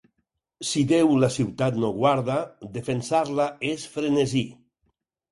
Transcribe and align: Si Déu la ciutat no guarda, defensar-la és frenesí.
Si 0.67 0.81
Déu 0.91 1.09
la 1.23 1.27
ciutat 1.35 1.75
no 1.83 1.91
guarda, 1.97 2.37
defensar-la 2.77 3.45
és 3.73 3.85
frenesí. 3.97 4.43